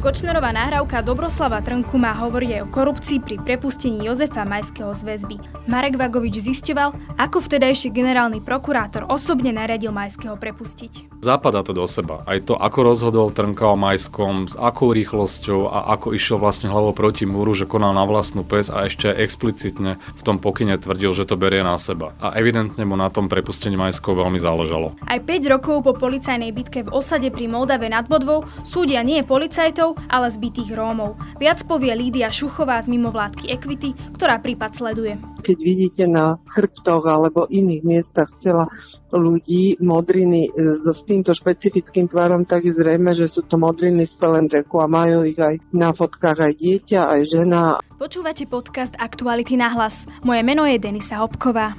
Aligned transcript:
Kočnerová 0.00 0.48
nahrávka 0.48 1.04
Dobroslava 1.04 1.60
Trnku 1.60 2.00
má 2.00 2.16
hovoriť 2.16 2.50
aj 2.56 2.60
o 2.64 2.72
korupcii 2.72 3.20
pri 3.20 3.36
prepustení 3.36 4.08
Jozefa 4.08 4.48
Majského 4.48 4.96
z 4.96 5.04
väzby. 5.04 5.36
Marek 5.68 6.00
Vagovič 6.00 6.40
zistoval, 6.40 6.96
ako 7.20 7.44
vtedajší 7.44 7.92
generálny 7.92 8.40
prokurátor 8.40 9.04
osobne 9.12 9.52
nariadil 9.52 9.92
Majského 9.92 10.40
prepustiť. 10.40 11.20
Zapadá 11.20 11.60
to 11.60 11.76
do 11.76 11.84
seba. 11.84 12.24
Aj 12.24 12.40
to, 12.40 12.56
ako 12.56 12.80
rozhodol 12.80 13.28
Trnka 13.28 13.68
o 13.68 13.76
Majskom, 13.76 14.48
s 14.48 14.56
akou 14.56 14.96
rýchlosťou 14.96 15.68
a 15.68 15.92
ako 15.92 16.16
išiel 16.16 16.40
vlastne 16.40 16.72
hlavou 16.72 16.96
proti 16.96 17.28
múru, 17.28 17.52
že 17.52 17.68
konal 17.68 17.92
na 17.92 18.08
vlastnú 18.08 18.40
pes 18.40 18.72
a 18.72 18.88
ešte 18.88 19.12
explicitne 19.12 20.00
v 20.16 20.22
tom 20.24 20.40
pokyne 20.40 20.80
tvrdil, 20.80 21.12
že 21.12 21.28
to 21.28 21.36
berie 21.36 21.60
na 21.60 21.76
seba. 21.76 22.16
A 22.24 22.32
evidentne 22.40 22.88
mu 22.88 22.96
na 22.96 23.12
tom 23.12 23.28
prepustení 23.28 23.76
Majského 23.76 24.16
veľmi 24.16 24.40
záležalo. 24.40 24.96
Aj 25.04 25.20
5 25.20 25.52
rokov 25.52 25.84
po 25.84 25.92
policajnej 25.92 26.56
bitke 26.56 26.88
v 26.88 26.92
osade 26.96 27.28
pri 27.28 27.52
Moldave 27.52 27.92
nad 27.92 28.08
Bodvou 28.08 28.48
súdia 28.64 29.04
nie 29.04 29.20
policajtov, 29.20 29.89
ale 30.10 30.28
zbytých 30.28 30.70
Rómov. 30.74 31.16
Viac 31.38 31.64
povie 31.64 31.92
Lídia 31.94 32.28
Šuchová 32.28 32.82
z 32.82 32.90
mimovládky 32.90 33.50
Equity, 33.50 33.94
ktorá 34.14 34.38
prípad 34.42 34.70
sleduje. 34.74 35.14
Keď 35.40 35.58
vidíte 35.58 36.04
na 36.04 36.36
chrbtoch 36.52 37.04
alebo 37.08 37.48
iných 37.48 37.82
miestach 37.82 38.28
tela 38.44 38.68
ľudí 39.10 39.80
modriny 39.80 40.48
e, 40.48 40.50
s 40.86 41.02
týmto 41.02 41.34
špecifickým 41.34 42.06
tvarom, 42.06 42.46
tak 42.46 42.68
je 42.68 42.76
zrejme, 42.76 43.10
že 43.16 43.26
sú 43.26 43.42
to 43.42 43.58
modriny 43.58 44.06
z 44.06 44.14
Pelendreku 44.20 44.78
a 44.78 44.86
majú 44.86 45.26
ich 45.26 45.38
aj 45.40 45.58
na 45.74 45.90
fotkách 45.90 46.38
aj 46.38 46.52
dieťa, 46.60 47.00
aj 47.18 47.20
žena. 47.26 47.62
Počúvate 47.98 48.46
podcast 48.46 48.94
Aktuality 48.96 49.58
na 49.58 49.72
hlas. 49.74 50.06
Moje 50.22 50.40
meno 50.46 50.64
je 50.64 50.78
Denisa 50.78 51.20
Hopková. 51.20 51.76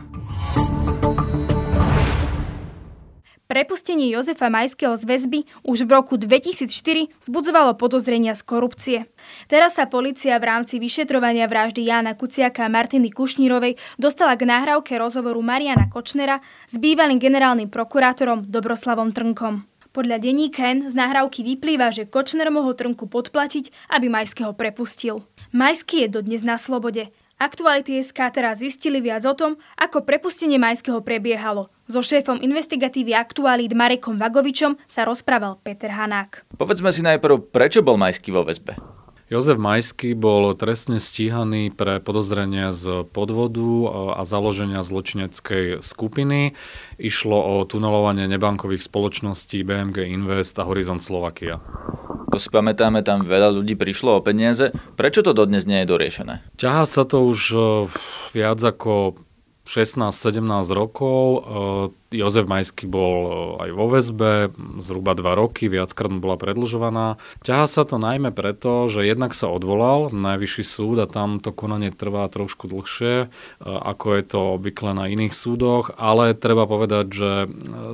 Prepustenie 3.51 4.07
Jozefa 4.07 4.47
Majského 4.47 4.95
z 4.95 5.03
väzby 5.03 5.43
už 5.67 5.84
v 5.84 5.91
roku 5.91 6.15
2004 6.15 6.71
vzbudzovalo 7.20 7.76
podozrenia 7.76 8.31
z 8.31 8.48
korupcie. 8.48 8.98
Teraz 9.51 9.76
sa 9.76 9.91
policia 9.91 10.39
v 10.39 10.48
rámci 10.48 10.79
vyšetrovania 10.79 11.51
vraždy 11.51 11.84
Jána 11.84 12.15
Kuciaka 12.15 12.63
a 12.63 12.71
Martiny 12.71 13.11
Kušnírovej 13.11 13.76
dostala 13.99 14.39
k 14.39 14.48
nahrávke 14.48 14.95
rozhovoru 14.95 15.43
Mariana 15.43 15.91
Kočnera 15.91 16.39
s 16.63 16.79
bývalým 16.79 17.20
generálnym 17.20 17.67
prokurátorom 17.67 18.48
Dobroslavom 18.48 19.11
Trnkom. 19.11 19.67
Podľa 19.91 20.23
denníka 20.23 20.71
N 20.71 20.87
z 20.87 20.95
nahrávky 20.95 21.43
vyplýva, 21.43 21.91
že 21.91 22.07
Kočner 22.07 22.48
mohol 22.48 22.79
Trnku 22.79 23.11
podplatiť, 23.11 23.91
aby 23.91 24.07
Majského 24.07 24.55
prepustil. 24.55 25.27
Majský 25.51 26.07
je 26.07 26.23
dodnes 26.23 26.39
na 26.48 26.55
slobode 26.55 27.11
Aktuality 27.41 27.97
SK 27.97 28.37
teraz 28.37 28.61
zistili 28.61 29.01
viac 29.01 29.25
o 29.25 29.34
tom, 29.34 29.57
ako 29.73 30.05
prepustenie 30.05 30.61
Majského 30.61 31.01
prebiehalo. 31.01 31.73
So 31.89 32.05
šéfom 32.05 32.37
investigatívy 32.37 33.17
Aktualít 33.17 33.73
Marekom 33.73 34.21
Vagovičom 34.21 34.77
sa 34.85 35.09
rozprával 35.09 35.57
Peter 35.65 35.89
Hanák. 35.89 36.45
Povedzme 36.53 36.93
si 36.93 37.01
najprv, 37.01 37.49
prečo 37.49 37.81
bol 37.81 37.98
Majský 37.98 38.29
vo 38.29 38.45
väzbe? 38.45 38.77
Jozef 39.32 39.55
Majský 39.55 40.12
bol 40.12 40.51
trestne 40.60 40.99
stíhaný 40.99 41.71
pre 41.71 42.04
podozrenia 42.04 42.76
z 42.76 43.07
podvodu 43.15 43.88
a 44.20 44.27
založenia 44.27 44.84
zločineckej 44.84 45.79
skupiny. 45.79 46.60
Išlo 46.99 47.40
o 47.40 47.63
tunelovanie 47.63 48.27
nebankových 48.27 48.84
spoločností 48.84 49.63
BMG 49.63 50.12
Invest 50.12 50.60
a 50.60 50.68
Horizon 50.68 50.99
Slovakia. 50.99 51.63
To 52.27 52.35
si 52.35 52.51
pamätáme, 52.51 53.07
tam 53.07 53.23
veľa 53.23 53.55
ľudí 53.55 53.79
prišlo 53.79 54.20
o 54.20 54.23
peniaze. 54.23 54.76
Prečo 54.99 55.23
to 55.23 55.32
dodnes 55.32 55.63
nie 55.63 55.79
je 55.88 55.88
doriešené? 55.88 56.43
Ťahá 56.60 56.84
sa 56.84 57.07
to 57.07 57.23
už 57.23 57.40
eh, 57.55 57.63
viac 58.35 58.60
ako 58.60 59.16
16-17 59.63 60.43
rokov. 60.76 61.48
Jozef 62.12 62.45
Majský 62.51 62.91
bol 62.91 63.17
e, 63.23 63.31
aj 63.67 63.70
vo 63.71 63.85
väzbe, 63.87 64.31
zhruba 64.84 65.16
2 65.16 65.23
roky, 65.35 65.72
viackrát 65.72 66.12
bola 66.12 66.35
predlžovaná. 66.35 67.16
Ťahá 67.44 67.66
sa 67.72 67.88
to 67.88 67.95
najmä 67.95 68.35
preto, 68.35 68.91
že 68.91 69.07
jednak 69.07 69.31
sa 69.31 69.47
odvolal 69.47 70.11
na 70.11 70.31
Najvyšší 70.31 70.63
súd 70.63 70.97
a 71.03 71.11
tam 71.11 71.44
to 71.44 71.51
konanie 71.51 71.91
trvá 71.91 72.23
trošku 72.31 72.72
dlhšie, 72.72 73.16
e, 73.16 73.27
ako 73.63 74.07
je 74.16 74.23
to 74.23 74.39
obvykle 74.55 74.95
na 74.95 75.11
iných 75.11 75.35
súdoch, 75.35 75.91
ale 75.99 76.31
treba 76.31 76.63
povedať, 76.63 77.05
že 77.11 77.31
e, 77.44 77.47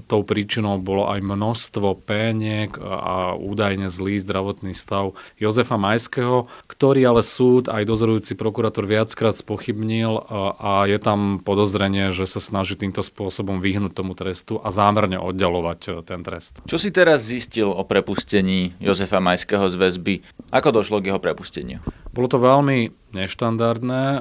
tou 0.06 0.22
príčinou 0.22 0.78
bolo 0.78 1.10
aj 1.10 1.22
množstvo 1.22 1.98
péniek 2.06 2.74
a 2.78 3.34
údajne 3.34 3.90
zlý 3.90 4.22
zdravotný 4.22 4.78
stav 4.78 5.18
Jozefa 5.42 5.82
Majského, 5.82 6.46
ktorý 6.70 7.02
ale 7.10 7.26
súd 7.26 7.74
aj 7.74 7.90
dozorujúci 7.90 8.38
prokurátor 8.38 8.86
viackrát 8.86 9.34
spochybnil 9.34 10.22
a 10.62 10.86
je 10.86 10.98
tam 11.02 11.42
podozrenie, 11.42 12.14
že 12.14 12.30
sa 12.30 12.38
snaží 12.38 12.78
týmto 12.78 13.02
spôsobom 13.02 13.60
vyhnúť 13.60 13.98
tomu 13.98 14.07
tomu 14.08 14.16
trestu 14.16 14.56
a 14.64 14.72
zámerne 14.72 15.20
oddalovať 15.20 15.80
e, 15.84 15.90
ten 16.08 16.24
trest. 16.24 16.64
Čo 16.64 16.80
si 16.80 16.96
teraz 16.96 17.28
zistil 17.28 17.68
o 17.68 17.84
prepustení 17.84 18.72
Jozefa 18.80 19.20
Majského 19.20 19.68
z 19.68 19.76
väzby? 19.76 20.24
Ako 20.56 20.72
došlo 20.72 21.04
k 21.04 21.12
jeho 21.12 21.20
prepusteniu? 21.20 21.84
Bolo 22.16 22.32
to 22.32 22.40
veľmi 22.40 23.12
neštandardné, 23.12 24.04
e, 24.16 24.20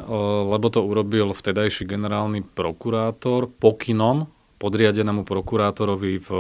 lebo 0.51 0.67
to 0.75 0.83
urobil 0.83 1.31
vtedajší 1.31 1.87
generálny 1.87 2.43
prokurátor 2.43 3.47
pokynom 3.47 4.27
podriadenému 4.57 5.29
prokurátorovi 5.29 6.17
v 6.17 6.31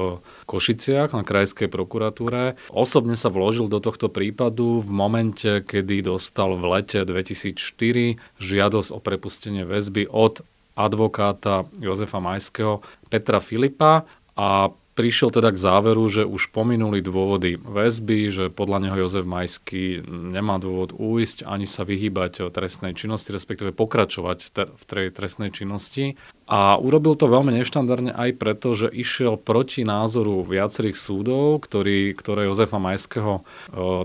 Košiciach 0.48 1.12
na 1.12 1.20
krajskej 1.20 1.68
prokuratúre. 1.68 2.56
Osobne 2.72 3.12
sa 3.12 3.28
vložil 3.28 3.68
do 3.68 3.76
tohto 3.76 4.08
prípadu 4.08 4.80
v 4.80 4.88
momente, 4.88 5.60
kedy 5.60 6.00
dostal 6.00 6.56
v 6.56 6.80
lete 6.80 7.04
2004 7.04 8.16
žiadosť 8.40 8.88
o 8.88 8.98
prepustenie 9.04 9.68
väzby 9.68 10.08
od 10.08 10.40
advokáta 10.76 11.64
Jozefa 11.80 12.20
Majského 12.20 12.80
Petra 13.08 13.40
Filipa 13.40 14.04
a 14.36 14.70
prišiel 14.96 15.28
teda 15.28 15.52
k 15.52 15.60
záveru, 15.60 16.08
že 16.08 16.24
už 16.24 16.48
pominuli 16.56 17.04
dôvody 17.04 17.60
väzby, 17.60 18.32
že 18.32 18.44
podľa 18.48 18.88
neho 18.88 18.96
Jozef 19.04 19.28
Majský 19.28 20.00
nemá 20.08 20.56
dôvod 20.56 20.96
újsť 20.96 21.44
ani 21.44 21.68
sa 21.68 21.84
vyhýbať 21.84 22.48
trestnej 22.48 22.96
činnosti, 22.96 23.36
respektíve 23.36 23.76
pokračovať 23.76 24.38
v 24.72 24.84
tej 24.88 25.12
trestnej 25.12 25.52
činnosti. 25.52 26.16
A 26.48 26.80
urobil 26.80 27.12
to 27.18 27.28
veľmi 27.28 27.52
neštandardne 27.60 28.16
aj 28.16 28.40
preto, 28.40 28.72
že 28.72 28.88
išiel 28.88 29.36
proti 29.36 29.84
názoru 29.84 30.40
viacerých 30.40 30.96
súdov, 30.96 31.60
ktorí, 31.68 32.16
ktoré 32.16 32.48
Jozefa 32.48 32.80
Majského 32.80 33.44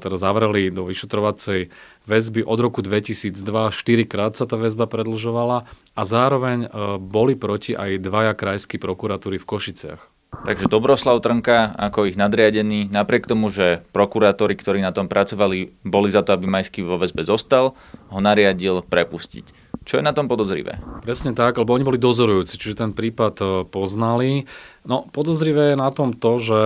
teda 0.03 0.18
zavreli 0.19 0.74
do 0.74 0.84
vyšetrovacej 0.84 1.72
väzby 2.12 2.44
od 2.44 2.59
roku 2.59 2.84
2002. 2.84 3.40
Štyrikrát 3.72 4.35
sa 4.35 4.44
tá 4.44 4.59
väzba 4.59 4.91
predlžovala 4.91 5.69
a 5.96 6.01
zároveň 6.01 6.68
boli 7.00 7.40
proti 7.40 7.78
aj 7.78 8.03
dvaja 8.03 8.35
krajskí 8.35 8.75
prokuratúry 8.75 9.40
v 9.40 9.47
Košiciach. 9.47 10.10
Takže 10.31 10.72
Dobroslav 10.72 11.19
Trnka 11.19 11.75
ako 11.75 12.08
ich 12.08 12.16
nadriadený, 12.16 12.88
napriek 12.90 13.28
tomu, 13.28 13.52
že 13.52 13.84
prokurátori, 13.92 14.56
ktorí 14.56 14.80
na 14.80 14.96
tom 14.96 15.12
pracovali, 15.12 15.84
boli 15.84 16.09
za 16.09 16.24
to, 16.24 16.34
aby 16.34 16.47
Majský 16.47 16.81
vo 16.81 16.96
väzbe 16.97 17.28
zostal, 17.28 17.78
ho 18.09 18.19
nariadil 18.24 18.81
prepustiť. 18.81 19.75
Čo 19.84 20.00
je 20.00 20.03
na 20.06 20.14
tom 20.14 20.30
podozrivé? 20.31 20.80
Presne 21.02 21.34
tak, 21.34 21.58
lebo 21.58 21.74
oni 21.74 21.86
boli 21.86 21.97
dozorujúci, 21.97 22.58
čiže 22.58 22.86
ten 22.86 22.92
prípad 22.94 23.36
e, 23.42 23.46
poznali. 23.66 24.46
No, 24.86 25.09
podozrivé 25.09 25.74
je 25.74 25.78
na 25.78 25.90
tom 25.90 26.14
to, 26.14 26.38
že 26.38 26.59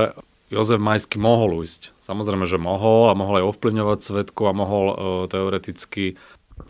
Jozef 0.53 0.77
Majský 0.77 1.17
mohol 1.17 1.65
ujsť. 1.65 1.95
Samozrejme, 2.05 2.45
že 2.45 2.61
mohol 2.61 3.09
a 3.09 3.17
mohol 3.17 3.41
aj 3.41 3.49
ovplyvňovať 3.49 3.99
svetku 4.05 4.45
a 4.45 4.53
mohol 4.53 4.85
uh, 4.93 4.95
teoreticky 5.25 6.21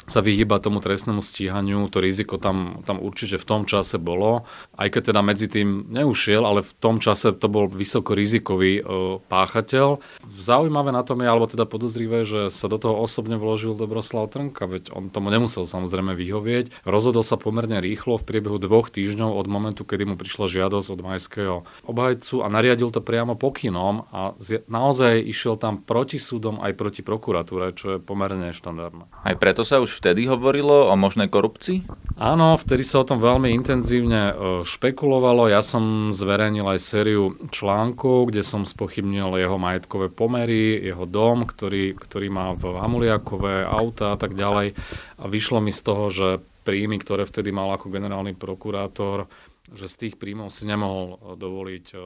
sa 0.05 0.21
vyhýba 0.21 0.61
tomu 0.61 0.81
trestnému 0.81 1.21
stíhaniu, 1.21 1.89
to 1.89 2.01
riziko 2.01 2.37
tam, 2.41 2.81
tam 2.85 3.01
určite 3.01 3.37
v 3.41 3.45
tom 3.45 3.61
čase 3.65 3.97
bolo, 4.01 4.45
aj 4.77 4.93
keď 4.93 5.01
teda 5.13 5.21
medzi 5.25 5.45
tým 5.49 5.89
neušiel, 5.89 6.45
ale 6.45 6.61
v 6.61 6.73
tom 6.77 6.97
čase 7.01 7.33
to 7.33 7.45
bol 7.49 7.65
vysoko 7.69 8.13
rizikový 8.13 8.81
e, 8.81 8.83
páchateľ. 9.25 10.01
Zaujímavé 10.37 10.89
na 10.93 11.01
tom 11.01 11.21
je, 11.21 11.29
alebo 11.29 11.49
teda 11.49 11.65
podozrivé, 11.69 12.25
že 12.25 12.53
sa 12.53 12.69
do 12.69 12.77
toho 12.77 12.97
osobne 13.01 13.37
vložil 13.37 13.77
Dobroslav 13.77 14.29
Trnka, 14.29 14.65
veď 14.69 14.93
on 14.93 15.09
tomu 15.09 15.29
nemusel 15.29 15.65
samozrejme 15.69 16.17
vyhovieť. 16.17 16.85
Rozhodol 16.85 17.25
sa 17.25 17.37
pomerne 17.37 17.77
rýchlo 17.81 18.17
v 18.21 18.25
priebehu 18.25 18.57
dvoch 18.61 18.89
týždňov 18.89 19.37
od 19.37 19.47
momentu, 19.49 19.85
kedy 19.85 20.05
mu 20.05 20.15
prišla 20.17 20.49
žiadosť 20.49 20.87
od 20.93 21.01
majského 21.01 21.55
obhajcu 21.85 22.45
a 22.45 22.47
nariadil 22.49 22.89
to 22.89 23.01
priamo 23.01 23.33
pokynom 23.37 24.05
a 24.13 24.33
naozaj 24.69 25.21
išiel 25.21 25.57
tam 25.57 25.81
proti 25.81 26.17
súdom 26.21 26.61
aj 26.61 26.73
proti 26.77 27.01
prokuratúre, 27.01 27.73
čo 27.73 27.97
je 27.97 27.99
pomerne 28.01 28.53
štandardné. 28.53 29.09
Aj 29.25 29.35
preto 29.37 29.65
sa 29.65 29.74
sa 29.75 29.83
už 29.83 29.99
vtedy 29.99 30.23
hovorilo 30.31 30.87
o 30.87 30.95
možnej 30.95 31.27
korupcii? 31.27 31.83
Áno, 32.15 32.55
vtedy 32.55 32.87
sa 32.87 33.03
o 33.03 33.07
tom 33.11 33.19
veľmi 33.19 33.51
intenzívne 33.51 34.31
e, 34.31 34.33
špekulovalo. 34.63 35.51
Ja 35.51 35.59
som 35.59 36.15
zverejnil 36.15 36.63
aj 36.63 36.79
sériu 36.79 37.35
článkov, 37.51 38.31
kde 38.31 38.39
som 38.39 38.63
spochybnil 38.63 39.35
jeho 39.35 39.59
majetkové 39.59 40.07
pomery, 40.07 40.79
jeho 40.79 41.03
dom, 41.03 41.43
ktorý, 41.43 41.91
ktorý 41.91 42.27
má 42.31 42.55
v 42.55 42.71
Hamuliakové, 42.71 43.67
auta 43.67 44.15
a 44.15 44.17
tak 44.17 44.39
ďalej. 44.39 44.79
A 45.19 45.27
vyšlo 45.27 45.59
mi 45.59 45.75
z 45.75 45.81
toho, 45.83 46.07
že 46.07 46.27
príjmy, 46.63 46.95
ktoré 47.03 47.27
vtedy 47.27 47.51
mal 47.51 47.67
ako 47.75 47.91
generálny 47.91 48.31
prokurátor, 48.31 49.27
že 49.75 49.91
z 49.91 49.95
tých 50.07 50.15
príjmov 50.15 50.55
si 50.55 50.63
nemohol 50.71 51.03
e, 51.03 51.15
dovoliť 51.35 51.85
e, 51.91 51.97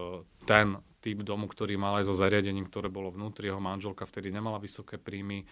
ten 0.49 0.73
typ 1.05 1.21
domu, 1.21 1.45
ktorý 1.45 1.77
mal 1.77 2.01
aj 2.01 2.09
so 2.09 2.17
zariadením, 2.17 2.65
ktoré 2.65 2.89
bolo 2.89 3.13
vnútri. 3.13 3.45
Jeho 3.45 3.61
manželka 3.61 4.09
vtedy 4.09 4.33
nemala 4.33 4.57
vysoké 4.57 4.97
príjmy, 4.97 5.45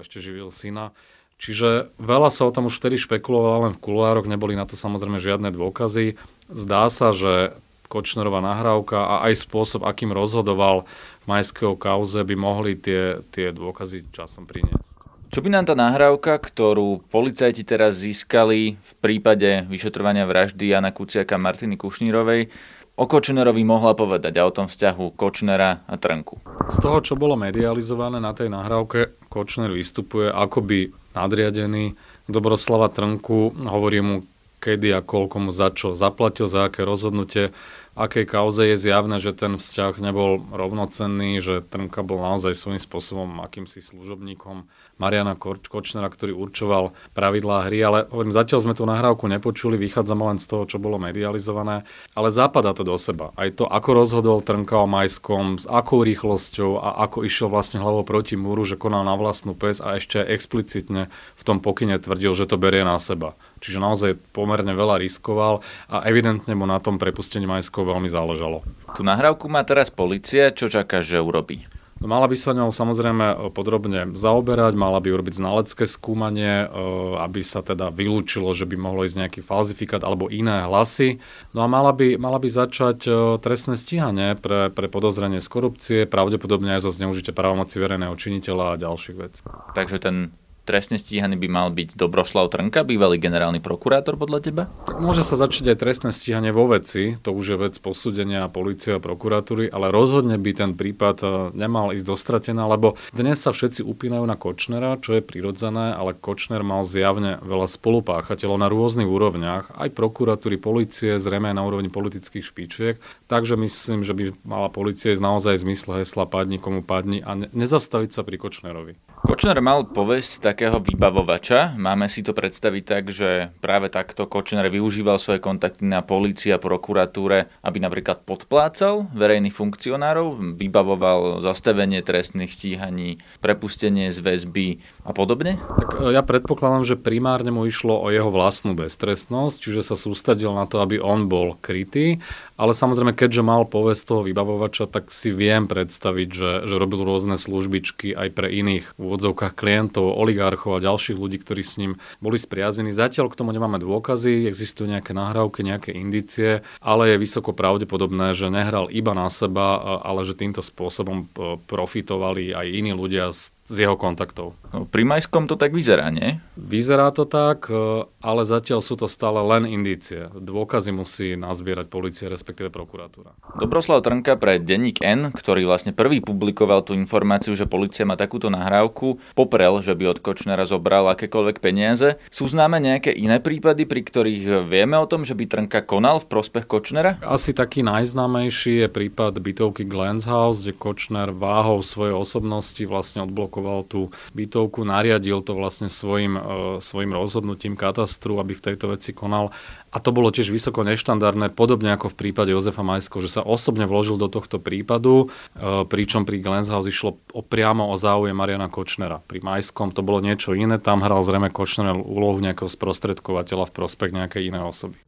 ešte 0.00 0.20
živil 0.20 0.52
syna. 0.52 0.92
Čiže 1.38 1.92
veľa 1.98 2.30
sa 2.30 2.46
o 2.46 2.54
tom 2.54 2.70
už 2.70 2.78
vtedy 2.78 2.96
špekulovalo 2.96 3.68
len 3.68 3.74
v 3.74 3.82
kuloároch, 3.82 4.30
neboli 4.30 4.54
na 4.54 4.64
to 4.64 4.78
samozrejme 4.78 5.18
žiadne 5.18 5.50
dôkazy. 5.50 6.16
Zdá 6.48 6.88
sa, 6.88 7.10
že 7.10 7.56
Kočnerová 7.90 8.42
nahrávka 8.42 9.06
a 9.06 9.14
aj 9.30 9.44
spôsob, 9.44 9.86
akým 9.86 10.10
rozhodoval 10.10 10.88
v 11.22 11.26
majského 11.30 11.78
kauze, 11.78 12.18
by 12.26 12.34
mohli 12.34 12.74
tie, 12.74 13.22
tie 13.30 13.54
dôkazy 13.54 14.10
časom 14.10 14.48
priniesť. 14.48 15.04
Čo 15.34 15.42
by 15.42 15.50
nám 15.50 15.66
tá 15.66 15.74
nahrávka, 15.74 16.38
ktorú 16.38 17.02
policajti 17.10 17.66
teraz 17.66 17.98
získali 17.98 18.78
v 18.78 18.92
prípade 19.02 19.66
vyšetrovania 19.66 20.30
vraždy 20.30 20.70
Jana 20.70 20.94
Kuciaka 20.94 21.34
Martiny 21.38 21.74
Kušnírovej, 21.74 22.54
o 22.94 23.04
Kočnerovi 23.10 23.66
mohla 23.66 23.98
povedať 23.98 24.38
a 24.38 24.46
o 24.46 24.54
tom 24.54 24.70
vzťahu 24.70 25.18
Kočnera 25.18 25.82
a 25.90 25.94
Trnku? 25.98 26.38
Z 26.70 26.78
toho, 26.78 27.02
čo 27.02 27.18
bolo 27.18 27.34
medializované 27.34 28.22
na 28.22 28.30
tej 28.30 28.46
nahrávke, 28.46 29.26
Kočner 29.26 29.74
vystupuje 29.74 30.30
akoby 30.30 30.94
nadriadený. 31.14 31.94
Dobroslava 32.26 32.90
Trnku, 32.90 33.54
hovorí 33.54 34.00
mu, 34.02 34.16
kedy 34.60 34.96
a 34.96 35.00
koľko 35.04 35.36
mu 35.48 35.50
za 35.52 35.70
čo 35.70 35.92
zaplatil, 35.92 36.48
za 36.48 36.68
aké 36.68 36.82
rozhodnutie 36.88 37.52
akej 37.94 38.26
kauze 38.26 38.66
je 38.66 38.76
zjavné, 38.78 39.22
že 39.22 39.34
ten 39.34 39.56
vzťah 39.58 39.98
nebol 40.02 40.42
rovnocenný, 40.50 41.38
že 41.38 41.62
Trnka 41.62 42.02
bol 42.02 42.18
naozaj 42.20 42.58
svojím 42.58 42.82
spôsobom 42.82 43.40
akýmsi 43.40 43.80
služobníkom 43.80 44.66
Mariana 44.98 45.34
Kočnera, 45.38 46.10
ktorý 46.10 46.34
určoval 46.34 46.94
pravidlá 47.14 47.66
hry, 47.70 47.78
ale 47.82 47.98
hovorím, 48.10 48.34
zatiaľ 48.34 48.60
sme 48.62 48.74
tú 48.74 48.86
nahrávku 48.86 49.26
nepočuli, 49.26 49.78
vychádzame 49.78 50.22
len 50.34 50.38
z 50.38 50.46
toho, 50.46 50.64
čo 50.66 50.82
bolo 50.82 50.98
medializované, 50.98 51.86
ale 52.14 52.28
západa 52.30 52.74
to 52.74 52.86
do 52.86 52.94
seba. 52.98 53.30
Aj 53.34 53.50
to, 53.50 53.66
ako 53.66 53.90
rozhodol 53.94 54.38
Trnka 54.42 54.74
o 54.78 54.86
Majskom, 54.90 55.62
s 55.62 55.66
akou 55.66 56.02
rýchlosťou 56.02 56.78
a 56.78 57.02
ako 57.06 57.26
išiel 57.26 57.50
vlastne 57.50 57.82
hlavou 57.82 58.02
proti 58.06 58.34
múru, 58.34 58.66
že 58.66 58.78
konal 58.78 59.06
na 59.06 59.14
vlastnú 59.14 59.54
pes 59.54 59.78
a 59.78 59.98
ešte 59.98 60.22
explicitne 60.22 61.10
v 61.38 61.42
tom 61.42 61.62
pokyne 61.62 61.98
tvrdil, 61.98 62.34
že 62.34 62.50
to 62.50 62.58
berie 62.58 62.82
na 62.82 62.98
seba. 62.98 63.38
Čiže 63.64 63.80
naozaj 63.80 64.20
pomerne 64.36 64.76
veľa 64.76 65.00
riskoval 65.00 65.64
a 65.88 66.04
evidentne 66.04 66.52
mu 66.52 66.68
na 66.68 66.76
tom 66.84 67.00
prepustení 67.00 67.48
Majskov 67.48 67.88
veľmi 67.88 68.12
záležalo. 68.12 68.60
Tu 68.92 69.00
nahrávku 69.00 69.48
má 69.48 69.64
teraz 69.64 69.88
policia, 69.88 70.52
čo 70.52 70.68
čaká, 70.68 71.00
že 71.00 71.16
urobí? 71.16 71.64
No, 72.04 72.10
mala 72.12 72.28
by 72.28 72.36
sa 72.36 72.52
ňou 72.52 72.68
samozrejme 72.68 73.26
e, 73.32 73.36
podrobne 73.54 74.12
zaoberať, 74.12 74.76
mala 74.76 75.00
by 75.00 75.08
urobiť 75.14 75.40
znalecké 75.40 75.88
skúmanie, 75.88 76.66
e, 76.66 76.76
aby 77.16 77.40
sa 77.40 77.64
teda 77.64 77.88
vylúčilo, 77.88 78.52
že 78.52 78.68
by 78.68 78.76
mohlo 78.76 79.08
ísť 79.08 79.24
nejaký 79.24 79.40
falzifikát 79.40 80.04
alebo 80.04 80.28
iné 80.28 80.68
hlasy. 80.68 81.22
No 81.56 81.64
a 81.64 81.66
mala 81.70 81.96
by, 81.96 82.20
mala 82.20 82.36
by 82.36 82.52
začať 82.52 83.08
e, 83.08 83.10
trestné 83.40 83.80
stíhanie 83.80 84.36
pre, 84.36 84.68
pre 84.68 84.92
podozrenie 84.92 85.40
z 85.40 85.48
korupcie, 85.48 85.98
pravdepodobne 86.04 86.76
aj 86.76 86.84
zo 86.84 86.92
zneužitia 86.92 87.32
právomoci 87.32 87.80
verejného 87.80 88.12
činiteľa 88.18 88.76
a 88.76 88.80
ďalších 88.84 89.16
vecí. 89.16 89.40
Takže 89.72 89.96
ten 90.02 90.34
trestne 90.64 90.96
stíhaný 90.96 91.36
by 91.36 91.48
mal 91.48 91.68
byť 91.70 91.94
Dobroslav 91.94 92.48
Trnka, 92.48 92.82
bývalý 92.82 93.20
generálny 93.20 93.60
prokurátor 93.60 94.16
podľa 94.16 94.40
teba? 94.40 94.62
Tak 94.88 94.98
môže 94.98 95.22
sa 95.22 95.36
začať 95.36 95.76
aj 95.76 95.80
trestné 95.80 96.10
stíhanie 96.10 96.50
vo 96.50 96.66
veci, 96.72 97.14
to 97.20 97.30
už 97.30 97.54
je 97.54 97.56
vec 97.60 97.74
posúdenia 97.78 98.48
policie 98.48 98.96
a 98.96 99.00
prokuratúry, 99.00 99.68
ale 99.68 99.92
rozhodne 99.92 100.40
by 100.40 100.50
ten 100.56 100.72
prípad 100.72 101.16
e, 101.20 101.26
nemal 101.54 101.92
ísť 101.92 102.08
dostratená, 102.08 102.64
lebo 102.64 102.96
dnes 103.12 103.38
sa 103.38 103.52
všetci 103.52 103.84
upínajú 103.84 104.24
na 104.24 104.34
Kočnera, 104.34 104.96
čo 104.98 105.14
je 105.14 105.22
prirodzené, 105.22 105.92
ale 105.94 106.16
Kočner 106.16 106.64
mal 106.64 106.82
zjavne 106.82 107.38
veľa 107.44 107.68
spolupáchateľov 107.68 108.58
na 108.58 108.68
rôznych 108.72 109.06
úrovniach, 109.06 109.76
aj 109.76 109.92
prokuratúry, 109.92 110.56
policie, 110.56 111.20
zrejme 111.20 111.52
aj 111.52 111.56
na 111.60 111.64
úrovni 111.68 111.92
politických 111.92 112.44
špičiek, 112.44 112.96
takže 113.28 113.60
myslím, 113.60 114.02
že 114.02 114.16
by 114.16 114.24
mala 114.48 114.72
policia 114.72 115.12
ísť 115.12 115.22
naozaj 115.22 115.60
zmysle 115.60 116.00
hesla 116.00 116.24
padni 116.24 116.56
komu 116.56 116.80
padni 116.80 117.20
a 117.20 117.36
nezastaviť 117.36 118.10
sa 118.10 118.24
pri 118.24 118.40
Kočnerovi. 118.40 119.13
Kočner 119.24 119.56
mal 119.64 119.88
povesť 119.88 120.52
takého 120.52 120.84
vybavovača. 120.84 121.80
Máme 121.80 122.12
si 122.12 122.20
to 122.20 122.36
predstaviť 122.36 122.82
tak, 122.84 123.04
že 123.08 123.56
práve 123.64 123.88
takto 123.88 124.28
Kočner 124.28 124.68
využíval 124.68 125.16
svoje 125.16 125.40
kontakty 125.40 125.88
na 125.88 126.04
polícii 126.04 126.52
a 126.52 126.60
prokuratúre, 126.60 127.48
aby 127.64 127.78
napríklad 127.80 128.20
podplácal 128.28 129.08
verejných 129.16 129.56
funkcionárov, 129.56 130.60
vybavoval 130.60 131.40
zastavenie 131.40 132.04
trestných 132.04 132.52
stíhaní, 132.52 133.16
prepustenie 133.40 134.12
z 134.12 134.20
väzby 134.20 134.84
a 135.08 135.16
podobne? 135.16 135.56
Tak 135.56 136.04
e, 136.04 136.12
ja 136.12 136.20
predpokladám, 136.20 136.84
že 136.84 137.00
primárne 137.00 137.48
mu 137.48 137.64
išlo 137.64 137.96
o 137.96 138.12
jeho 138.12 138.28
vlastnú 138.28 138.76
beztrestnosť, 138.76 139.56
čiže 139.56 139.88
sa 139.88 139.96
sústredil 139.96 140.52
na 140.52 140.68
to, 140.68 140.84
aby 140.84 141.00
on 141.00 141.32
bol 141.32 141.56
krytý 141.64 142.20
ale 142.54 142.70
samozrejme, 142.70 143.18
keďže 143.18 143.42
mal 143.42 143.66
povesť 143.66 144.02
toho 144.14 144.22
vybavovača, 144.22 144.86
tak 144.86 145.10
si 145.10 145.34
viem 145.34 145.66
predstaviť, 145.66 146.28
že, 146.30 146.50
že 146.70 146.74
robil 146.78 147.02
rôzne 147.02 147.34
službičky 147.34 148.14
aj 148.14 148.28
pre 148.30 148.46
iných 148.46 148.94
v 148.94 149.04
úvodzovkách 149.14 149.54
klientov, 149.54 150.10
oligarchov 150.18 150.82
a 150.82 150.82
ďalších 150.82 151.14
ľudí, 151.14 151.38
ktorí 151.38 151.62
s 151.62 151.78
ním 151.78 152.02
boli 152.18 152.34
spriazení. 152.34 152.90
Zatiaľ 152.90 153.30
k 153.30 153.38
tomu 153.38 153.54
nemáme 153.54 153.78
dôkazy, 153.78 154.50
existujú 154.50 154.90
nejaké 154.90 155.14
nahrávky, 155.14 155.62
nejaké 155.62 155.94
indície, 155.94 156.66
ale 156.82 157.14
je 157.14 157.22
vysoko 157.22 157.54
pravdepodobné, 157.54 158.34
že 158.34 158.50
nehral 158.50 158.90
iba 158.90 159.14
na 159.14 159.30
seba, 159.30 160.02
ale 160.02 160.26
že 160.26 160.34
týmto 160.34 160.66
spôsobom 160.66 161.22
e, 161.22 161.26
profitovali 161.70 162.50
aj 162.50 162.66
iní 162.66 162.90
ľudia 162.90 163.30
z 163.30 163.53
z 163.64 163.88
jeho 163.88 163.96
kontaktov. 163.96 164.52
No, 164.74 164.84
pri 164.84 165.08
Majskom 165.08 165.48
to 165.48 165.56
tak 165.56 165.72
vyzerá, 165.72 166.12
nie? 166.12 166.36
Vyzerá 166.58 167.08
to 167.16 167.24
tak, 167.24 167.72
e, 167.72 168.04
ale 168.20 168.42
zatiaľ 168.44 168.84
sú 168.84 169.00
to 169.00 169.08
stále 169.08 169.40
len 169.40 169.64
indície. 169.64 170.28
Dôkazy 170.36 170.92
musí 170.92 171.32
nazbierať 171.32 171.88
policia, 171.88 172.28
respektíve 172.28 172.68
prokuratúra. 172.68 173.32
Dobroslav 173.56 174.04
Trnka 174.04 174.36
pre 174.36 174.60
Denník 174.60 175.00
N, 175.00 175.32
ktorý 175.32 175.64
vlastne 175.64 175.96
prvý 175.96 176.20
publikoval 176.20 176.84
tú 176.84 176.92
informáciu, 176.92 177.56
že 177.56 177.64
policia 177.64 178.04
má 178.04 178.20
takúto 178.20 178.52
nahrávku, 178.52 179.16
poprel, 179.32 179.80
že 179.80 179.96
by 179.96 180.12
od 180.12 180.18
Kočnera 180.20 180.68
zobral 180.68 181.08
akékoľvek 181.16 181.56
peniaze. 181.64 182.20
Sú 182.28 182.44
známe 182.44 182.84
nejaké 182.84 183.16
iné 183.16 183.40
prípady, 183.40 183.88
pri 183.88 184.04
ktorých 184.04 184.68
vieme 184.68 185.00
o 185.00 185.08
tom, 185.08 185.24
že 185.24 185.32
by 185.32 185.48
Trnka 185.48 185.80
konal 185.88 186.20
v 186.20 186.28
prospech 186.28 186.68
Kočnera? 186.68 187.16
Asi 187.24 187.56
taký 187.56 187.80
najznámejší 187.80 188.84
je 188.84 188.88
prípad 188.92 189.40
bytovky 189.40 189.88
Glens 189.88 190.28
House, 190.28 190.60
kde 190.60 190.76
Kočner 190.76 191.32
váhou 191.32 191.80
svojej 191.80 192.12
osobnosti 192.12 192.84
vlastne 192.84 193.24
odblokoval 193.24 193.53
zablokoval 193.54 193.86
tú 193.86 194.10
bytovku, 194.34 194.82
nariadil 194.82 195.38
to 195.46 195.54
vlastne 195.54 195.86
svojim, 195.86 196.34
e, 196.34 196.42
svojim 196.82 197.14
rozhodnutím 197.14 197.78
katastru, 197.78 198.42
aby 198.42 198.58
v 198.58 198.64
tejto 198.72 198.90
veci 198.90 199.14
konal. 199.14 199.54
A 199.94 200.02
to 200.02 200.10
bolo 200.10 200.34
tiež 200.34 200.50
vysoko 200.50 200.82
neštandardné, 200.82 201.54
podobne 201.54 201.94
ako 201.94 202.10
v 202.10 202.18
prípade 202.18 202.50
Jozefa 202.50 202.82
Majsko, 202.82 203.22
že 203.22 203.38
sa 203.38 203.46
osobne 203.46 203.86
vložil 203.86 204.18
do 204.18 204.26
tohto 204.26 204.58
prípadu, 204.58 205.30
e, 205.54 205.86
pričom 205.86 206.26
pri 206.26 206.42
Glenshouse 206.42 206.90
išlo 206.90 207.22
o, 207.30 207.42
priamo 207.46 207.86
o 207.86 207.94
záujem 207.94 208.34
Mariana 208.34 208.66
Kočnera. 208.66 209.22
Pri 209.22 209.38
Majskom 209.38 209.94
to 209.94 210.02
bolo 210.02 210.18
niečo 210.18 210.58
iné, 210.58 210.82
tam 210.82 211.06
hral 211.06 211.22
zrejme 211.22 211.54
Kočner 211.54 211.94
úlohu 211.94 212.42
nejakého 212.42 212.66
sprostredkovateľa 212.66 213.70
v 213.70 213.74
prospech 213.76 214.10
nejakej 214.10 214.50
inej 214.50 214.64
osoby. 214.66 214.98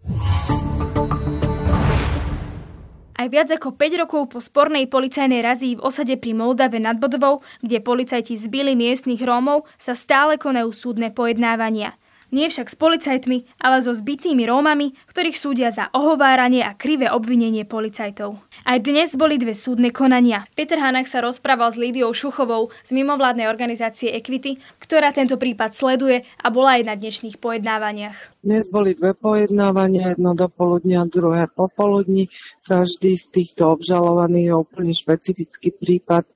Aj 3.17 3.33
viac 3.33 3.49
ako 3.49 3.73
5 3.73 4.05
rokov 4.05 4.23
po 4.29 4.45
spornej 4.45 4.93
policajnej 4.93 5.41
razii 5.41 5.81
v 5.81 5.85
osade 5.89 6.21
pri 6.21 6.37
Moldave 6.37 6.77
nad 6.77 7.01
Bodovou, 7.01 7.41
kde 7.65 7.81
policajti 7.81 8.37
zbili 8.37 8.77
miestnych 8.77 9.25
Rómov, 9.25 9.65
sa 9.81 9.97
stále 9.97 10.37
konajú 10.37 10.77
súdne 10.77 11.09
pojednávania. 11.09 11.97
Nie 12.35 12.51
však 12.51 12.69
s 12.69 12.77
policajtmi, 12.77 13.63
ale 13.63 13.87
so 13.87 13.95
zbytými 13.95 14.51
Rómami, 14.51 14.99
ktorých 15.07 15.39
súdia 15.39 15.71
za 15.71 15.87
ohováranie 15.95 16.67
a 16.67 16.75
krivé 16.75 17.07
obvinenie 17.07 17.63
policajtov. 17.63 18.43
Aj 18.67 18.79
dnes 18.83 19.15
boli 19.15 19.39
dve 19.39 19.55
súdne 19.55 19.95
konania. 19.95 20.43
Peter 20.59 20.83
Hanak 20.83 21.07
sa 21.07 21.23
rozprával 21.23 21.71
s 21.71 21.79
Lídiou 21.79 22.11
Šuchovou 22.11 22.75
z 22.83 22.91
mimovládnej 22.91 23.47
organizácie 23.47 24.11
Equity, 24.11 24.59
ktorá 24.83 25.15
tento 25.15 25.39
prípad 25.39 25.71
sleduje 25.71 26.27
a 26.43 26.51
bola 26.51 26.83
aj 26.83 26.83
na 26.91 26.95
dnešných 26.99 27.39
pojednávaniach. 27.39 28.43
Dnes 28.43 28.67
boli 28.75 28.99
dve 28.99 29.15
pojednávania, 29.15 30.19
jedno 30.19 30.35
do 30.35 30.51
poludnia, 30.51 31.07
druhé 31.07 31.47
popoludní. 31.47 32.27
Každý 32.67 33.15
z 33.15 33.27
týchto 33.31 33.79
obžalovaných 33.79 34.51
je 34.51 34.55
úplne 34.55 34.91
špecifický 34.91 35.71
prípad, 35.79 36.27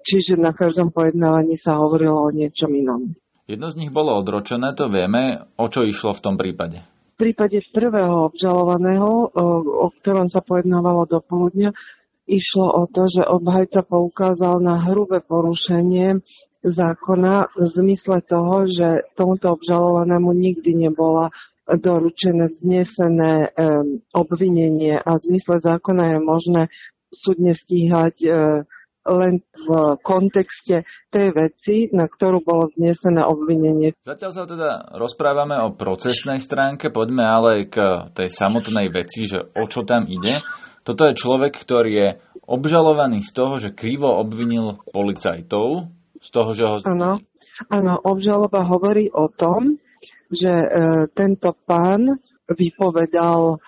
čiže 0.00 0.40
na 0.40 0.56
každom 0.56 0.88
pojednávaní 0.88 1.60
sa 1.60 1.76
hovorilo 1.76 2.16
o 2.16 2.32
niečom 2.32 2.72
inom. 2.72 3.12
Jedno 3.48 3.72
z 3.72 3.80
nich 3.80 3.88
bolo 3.88 4.12
odročené, 4.20 4.76
to 4.76 4.92
vieme. 4.92 5.40
O 5.56 5.72
čo 5.72 5.80
išlo 5.80 6.12
v 6.12 6.20
tom 6.20 6.36
prípade? 6.36 6.84
V 7.16 7.26
prípade 7.26 7.64
prvého 7.72 8.28
obžalovaného, 8.28 9.32
o 9.64 9.88
ktorom 9.88 10.28
sa 10.28 10.44
pojednávalo 10.44 11.08
do 11.08 11.24
poludnia, 11.24 11.72
išlo 12.28 12.68
o 12.68 12.84
to, 12.84 13.08
že 13.08 13.24
obhajca 13.24 13.88
poukázal 13.88 14.60
na 14.60 14.84
hrubé 14.84 15.24
porušenie 15.24 16.20
zákona 16.60 17.56
v 17.56 17.64
zmysle 17.64 18.20
toho, 18.20 18.68
že 18.68 19.08
tomuto 19.16 19.56
obžalovanému 19.56 20.28
nikdy 20.36 20.76
nebola 20.76 21.32
doručené 21.64 22.52
vznesené 22.52 23.56
obvinenie 24.12 25.00
a 25.00 25.16
v 25.16 25.24
zmysle 25.24 25.64
zákona 25.64 26.04
je 26.12 26.18
možné 26.20 26.62
súdne 27.08 27.56
stíhať 27.56 28.14
len 29.08 29.40
v 29.68 29.96
kontexte 30.00 30.84
tej 31.08 31.28
veci, 31.32 31.76
na 31.92 32.08
ktorú 32.08 32.40
bolo 32.40 32.72
vznesené 32.72 33.24
obvinenie. 33.24 33.96
Zatiaľ 34.04 34.30
sa 34.32 34.44
teda 34.48 34.70
rozprávame 34.96 35.60
o 35.60 35.76
procesnej 35.76 36.40
stránke, 36.40 36.88
poďme 36.88 37.24
ale 37.24 37.68
k 37.68 38.08
tej 38.16 38.28
samotnej 38.32 38.88
veci, 38.88 39.28
že 39.28 39.40
o 39.40 39.64
čo 39.68 39.84
tam 39.84 40.08
ide. 40.08 40.40
Toto 40.84 41.04
je 41.04 41.18
človek, 41.18 41.52
ktorý 41.52 41.92
je 41.92 42.08
obžalovaný 42.48 43.20
z 43.20 43.30
toho, 43.36 43.60
že 43.60 43.76
krivo 43.76 44.08
obvinil 44.08 44.80
policajtov, 44.88 45.92
z 46.16 46.28
toho, 46.32 46.50
že 46.56 46.64
ho... 46.64 46.76
Áno, 46.88 47.20
áno 47.68 47.94
obžaloba 48.00 48.64
hovorí 48.64 49.12
o 49.12 49.28
tom, 49.28 49.76
že 50.32 50.48
e, 50.48 50.68
tento 51.12 51.52
pán 51.52 52.20
vypovedal 52.48 53.60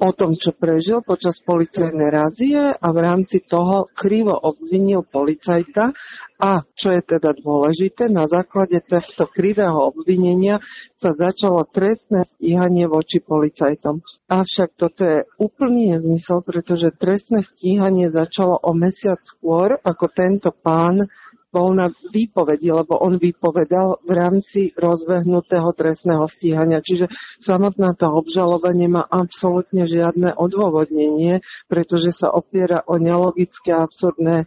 o 0.00 0.10
tom, 0.16 0.36
čo 0.38 0.56
prežil 0.56 1.04
počas 1.04 1.40
policajnej 1.42 2.10
razie 2.10 2.60
a 2.72 2.86
v 2.92 2.98
rámci 2.98 3.44
toho 3.44 3.88
krivo 3.92 4.34
obvinil 4.34 5.04
policajta 5.04 5.92
a, 6.40 6.64
čo 6.72 6.88
je 6.96 7.02
teda 7.04 7.36
dôležité, 7.36 8.08
na 8.08 8.24
základe 8.24 8.80
tohto 8.80 9.28
krivého 9.28 9.92
obvinenia 9.92 10.64
sa 10.96 11.12
začalo 11.12 11.68
trestné 11.68 12.24
stíhanie 12.36 12.88
voči 12.88 13.20
policajtom. 13.20 14.00
Avšak 14.30 14.72
toto 14.72 15.02
je 15.04 15.18
úplný 15.36 15.92
nezmysel, 15.98 16.40
pretože 16.40 16.96
trestné 16.96 17.44
stíhanie 17.44 18.08
začalo 18.08 18.56
o 18.56 18.72
mesiac 18.72 19.20
skôr, 19.20 19.76
ako 19.84 20.06
tento 20.08 20.48
pán 20.54 21.04
bol 21.50 21.74
na 21.74 21.90
výpovedi, 21.90 22.70
lebo 22.70 22.94
on 22.96 23.18
vypovedal 23.18 24.00
v 24.06 24.10
rámci 24.14 24.60
rozbehnutého 24.78 25.74
trestného 25.74 26.24
stíhania. 26.30 26.78
Čiže 26.78 27.10
samotná 27.42 27.98
tá 27.98 28.08
obžaloba 28.14 28.70
nemá 28.70 29.02
absolútne 29.02 29.84
žiadne 29.84 30.38
odôvodnenie, 30.38 31.42
pretože 31.66 32.14
sa 32.14 32.30
opiera 32.30 32.86
o 32.86 32.96
nelogické 33.02 33.74
a 33.74 33.84
absurdné 33.84 34.46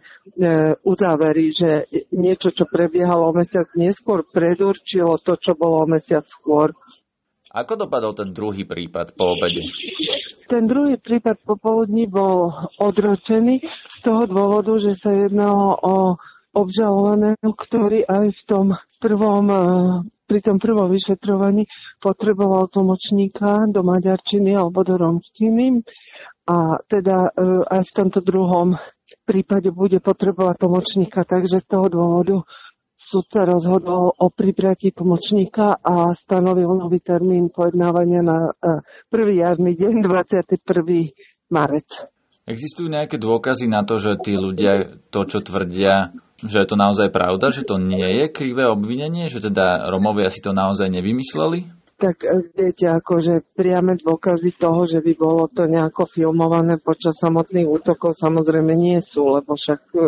uzávery, 0.80 1.52
že 1.52 1.86
niečo, 2.16 2.50
čo 2.50 2.64
prebiehalo 2.64 3.28
o 3.30 3.36
mesiac 3.36 3.68
neskôr, 3.76 4.24
predurčilo 4.24 5.20
to, 5.20 5.36
čo 5.36 5.52
bolo 5.52 5.84
o 5.84 5.90
mesiac 5.90 6.24
skôr. 6.24 6.72
Ako 7.54 7.78
dopadol 7.78 8.18
ten 8.18 8.34
druhý 8.34 8.66
prípad 8.66 9.14
po 9.14 9.38
obede? 9.38 9.62
Ten 10.50 10.66
druhý 10.66 10.98
prípad 10.98 11.46
popoludní 11.46 12.10
bol 12.10 12.50
odročený 12.82 13.62
z 13.70 13.98
toho 14.02 14.26
dôvodu, 14.26 14.74
že 14.82 14.98
sa 14.98 15.14
jednalo 15.14 15.78
o 15.78 15.94
obžalovaného, 16.54 17.50
ktorý 17.50 18.06
aj 18.06 18.26
v 18.30 18.42
tom 18.46 18.66
prvom, 19.02 19.44
e, 19.50 19.58
pri 20.24 20.40
tom 20.40 20.56
prvom 20.62 20.88
vyšetrovaní 20.88 21.66
potreboval 22.00 22.70
tlmočníka 22.70 23.68
do 23.68 23.82
maďarčiny 23.84 24.54
alebo 24.56 24.86
do 24.86 24.94
romštiny 24.96 25.84
a 26.48 26.78
teda 26.86 27.28
e, 27.28 27.30
aj 27.66 27.82
v 27.84 27.92
tomto 27.92 28.20
druhom 28.22 28.78
prípade 29.24 29.72
bude 29.72 29.98
potrebovať 29.98 30.64
tlmočníka, 30.64 31.24
takže 31.24 31.60
z 31.60 31.66
toho 31.66 31.86
dôvodu 31.88 32.36
sudca 32.94 33.44
rozhodol 33.44 34.14
o 34.16 34.26
pribratí 34.30 34.94
tlmočníka 34.94 35.82
a 35.82 36.14
stanovil 36.14 36.70
nový 36.72 37.02
termín 37.02 37.50
pojednávania 37.50 38.22
na 38.22 38.38
e, 38.54 38.80
prvý 39.10 39.42
jarný 39.42 39.74
deň, 39.76 39.94
21. 40.04 40.62
marec. 41.50 42.08
Existujú 42.44 42.92
nejaké 42.92 43.16
dôkazy 43.16 43.72
na 43.72 43.88
to, 43.88 43.96
že 43.96 44.20
tí 44.20 44.36
ľudia 44.36 45.00
to, 45.08 45.24
čo 45.24 45.40
tvrdia, 45.40 46.12
že 46.42 46.56
je 46.64 46.68
to 46.68 46.76
naozaj 46.76 47.14
pravda, 47.14 47.54
že 47.54 47.62
to 47.62 47.78
nie 47.78 48.04
je 48.04 48.26
krivé 48.32 48.66
obvinenie, 48.66 49.30
že 49.30 49.44
teda 49.44 49.86
Romovia 49.86 50.32
si 50.32 50.42
to 50.42 50.50
naozaj 50.50 50.90
nevymysleli? 50.90 51.70
Tak 51.94 52.26
e, 52.26 52.50
viete, 52.50 52.90
akože 52.90 53.54
priame 53.54 53.94
dôkazy 53.94 54.58
toho, 54.58 54.82
že 54.84 54.98
by 54.98 55.12
bolo 55.14 55.46
to 55.46 55.70
nejako 55.70 56.10
filmované 56.10 56.82
počas 56.82 57.14
samotných 57.22 57.70
útokov, 57.70 58.18
samozrejme 58.18 58.74
nie 58.74 58.98
sú, 58.98 59.30
lebo 59.30 59.54
však 59.54 59.80
e, 59.94 59.98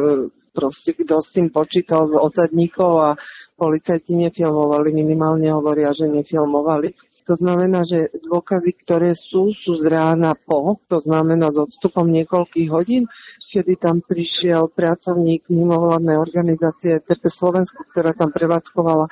proste 0.56 0.96
kto 0.96 1.20
s 1.20 1.30
tým 1.36 1.52
počítal 1.52 2.08
z 2.10 2.16
osadníkov 2.16 2.92
a 2.96 3.10
policajti 3.54 4.16
nefilmovali, 4.16 4.88
minimálne 4.96 5.52
hovoria, 5.52 5.92
že 5.92 6.08
nefilmovali. 6.08 6.96
To 7.26 7.34
znamená, 7.34 7.82
že 7.82 8.14
dôkazy, 8.22 8.70
ktoré 8.86 9.10
sú, 9.18 9.50
sú 9.50 9.82
z 9.82 9.90
rána 9.90 10.38
po, 10.38 10.78
to 10.86 11.02
znamená 11.02 11.50
s 11.50 11.58
odstupom 11.58 12.06
niekoľkých 12.06 12.68
hodín, 12.70 13.10
kedy 13.50 13.82
tam 13.82 13.98
prišiel 13.98 14.70
pracovník 14.70 15.50
mimovládnej 15.50 16.14
organizácie 16.14 17.02
TP 17.02 17.26
Slovensko, 17.26 17.82
ktorá 17.90 18.14
tam 18.14 18.30
prevádzkovala 18.30 19.10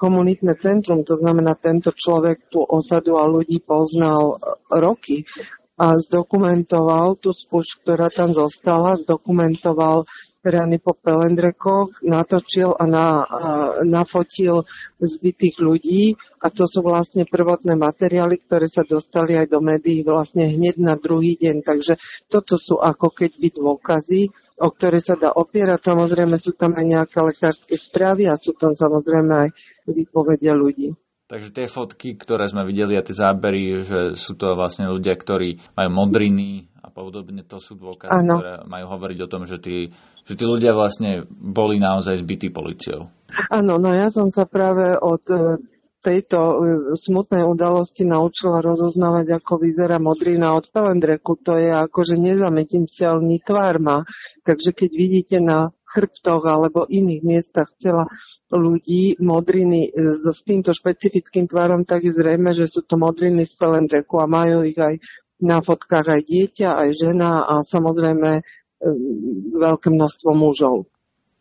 komunitné 0.00 0.56
centrum, 0.56 1.04
to 1.04 1.20
znamená, 1.20 1.52
tento 1.60 1.92
človek 1.92 2.48
tú 2.48 2.64
osadu 2.64 3.20
a 3.20 3.28
ľudí 3.28 3.60
poznal 3.60 4.40
roky 4.72 5.28
a 5.76 6.00
zdokumentoval 6.00 7.20
tú 7.20 7.36
spúšť, 7.36 7.84
ktorá 7.84 8.08
tam 8.08 8.32
zostala, 8.32 8.96
zdokumentoval 8.96 10.08
rany 10.40 10.80
po 10.80 10.96
pelendrekoch, 10.96 12.00
natočil 12.00 12.72
a 12.72 12.84
na, 12.88 13.06
a 13.24 13.40
nafotil 13.84 14.64
zbytých 14.96 15.60
ľudí 15.60 16.16
a 16.40 16.48
to 16.48 16.64
sú 16.64 16.80
vlastne 16.80 17.28
prvotné 17.28 17.76
materiály, 17.76 18.40
ktoré 18.40 18.64
sa 18.64 18.80
dostali 18.84 19.36
aj 19.36 19.52
do 19.52 19.60
médií 19.60 20.00
vlastne 20.00 20.48
hneď 20.48 20.80
na 20.80 20.96
druhý 20.96 21.36
deň. 21.36 21.60
Takže 21.60 22.00
toto 22.32 22.56
sú 22.56 22.80
ako 22.80 23.12
keby 23.12 23.52
dôkazy, 23.52 24.32
o 24.60 24.68
ktoré 24.72 25.04
sa 25.04 25.20
dá 25.20 25.32
opierať. 25.36 25.92
Samozrejme 25.92 26.36
sú 26.40 26.56
tam 26.56 26.72
aj 26.72 26.84
nejaké 26.88 27.18
lekárske 27.20 27.76
správy 27.76 28.28
a 28.28 28.40
sú 28.40 28.56
tam 28.56 28.72
samozrejme 28.72 29.32
aj 29.32 29.48
výpovede 29.88 30.52
ľudí. 30.56 30.96
Takže 31.30 31.54
tie 31.54 31.70
fotky, 31.70 32.18
ktoré 32.18 32.50
sme 32.50 32.66
videli 32.66 32.98
a 32.98 33.06
tie 33.06 33.14
zábery, 33.14 33.86
že 33.86 34.00
sú 34.18 34.34
to 34.34 34.58
vlastne 34.58 34.90
ľudia, 34.90 35.14
ktorí 35.14 35.62
majú 35.78 35.90
modriny 35.94 36.66
podobne, 36.90 37.46
to 37.46 37.62
sú 37.62 37.78
dôkazy, 37.78 38.12
ano. 38.12 38.34
ktoré 38.38 38.52
majú 38.66 38.86
hovoriť 38.90 39.18
o 39.24 39.30
tom, 39.30 39.42
že 39.46 39.62
tí, 39.62 39.90
že 40.26 40.34
tí 40.36 40.44
ľudia 40.44 40.74
vlastne 40.74 41.24
boli 41.30 41.78
naozaj 41.78 42.20
zbytí 42.20 42.50
policiou. 42.52 43.08
Áno, 43.48 43.78
no 43.78 43.94
ja 43.94 44.10
som 44.10 44.28
sa 44.28 44.44
práve 44.44 44.98
od 44.98 45.22
e, 45.30 45.62
tejto 46.00 46.38
e, 46.38 46.54
smutnej 46.96 47.44
udalosti 47.44 48.08
naučila 48.08 48.64
rozoznávať, 48.64 49.38
ako 49.38 49.52
vyzerá 49.60 50.00
modrina 50.00 50.56
od 50.56 50.66
pelendreku. 50.72 51.36
To 51.44 51.54
je 51.54 51.70
akože 51.70 52.16
nezametiteľný 52.16 53.36
tvár 53.44 53.78
má. 53.78 53.98
Takže 54.42 54.72
keď 54.74 54.90
vidíte 54.90 55.38
na 55.38 55.70
chrbtoch 55.90 56.46
alebo 56.46 56.86
iných 56.86 57.22
miestach 57.26 57.68
tela 57.82 58.06
ľudí 58.50 59.18
modriny 59.18 59.90
e, 59.90 60.30
s 60.30 60.40
týmto 60.46 60.70
špecifickým 60.72 61.50
tvarom, 61.50 61.82
tak 61.84 62.06
je 62.06 62.14
zrejme, 62.14 62.54
že 62.54 62.70
sú 62.70 62.86
to 62.86 62.96
modriny 62.96 63.44
z 63.44 63.54
pelendreku 63.58 64.22
a 64.22 64.30
majú 64.30 64.62
ich 64.64 64.78
aj 64.78 64.98
na 65.40 65.64
fotkách 65.64 66.06
aj 66.06 66.22
dieťa, 66.24 66.68
aj 66.76 66.90
žena 66.96 67.44
a 67.44 67.64
samozrejme 67.64 68.30
e, 68.38 68.42
veľké 69.56 69.88
množstvo 69.92 70.30
mužov. 70.36 70.88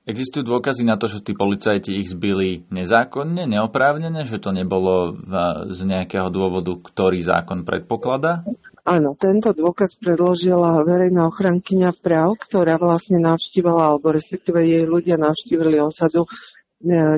Existujú 0.09 0.41
dôkazy 0.41 0.89
na 0.89 0.97
to, 0.97 1.05
že 1.05 1.21
tí 1.21 1.37
policajti 1.37 2.01
ich 2.01 2.09
zbili 2.09 2.65
nezákonne, 2.73 3.45
neoprávnene, 3.45 4.25
že 4.25 4.41
to 4.41 4.49
nebolo 4.49 5.13
z 5.69 5.79
nejakého 5.85 6.33
dôvodu, 6.33 6.73
ktorý 6.81 7.21
zákon 7.21 7.61
predpokladá? 7.61 8.41
Áno, 8.89 9.13
tento 9.13 9.53
dôkaz 9.53 10.01
predložila 10.01 10.81
verejná 10.81 11.29
ochrankyňa 11.29 11.93
práv, 12.01 12.41
ktorá 12.41 12.81
vlastne 12.81 13.21
navštívala, 13.21 13.93
alebo 13.93 14.09
respektíve 14.09 14.65
jej 14.65 14.89
ľudia 14.89 15.21
navštívili 15.21 15.77
osadu 15.77 16.25
e, 16.25 16.29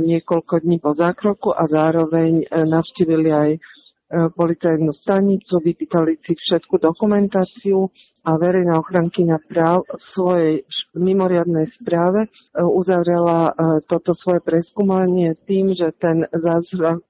niekoľko 0.03 0.59
dní 0.59 0.83
po 0.83 0.91
zákroku 0.91 1.55
a 1.55 1.63
zároveň 1.71 2.43
e, 2.43 2.45
navštívili 2.67 3.29
aj 3.31 3.50
policajnú 4.12 4.91
stanicu, 4.91 5.63
vypýtali 5.63 6.20
si 6.20 6.36
všetku 6.36 6.84
dokumentáciu 6.84 7.88
a 8.27 8.38
verejná 8.38 8.77
ochrankyňa 8.77 9.38
práv 9.48 9.88
v 9.88 10.03
svojej 10.03 10.53
mimoriadnej 10.94 11.65
správe 11.65 12.27
e, 12.27 12.30
uzavrela 12.62 13.50
e, 13.50 13.51
toto 13.88 14.12
svoje 14.12 14.44
preskúmanie 14.44 15.34
tým, 15.48 15.74
že 15.74 15.96
ten 15.96 16.27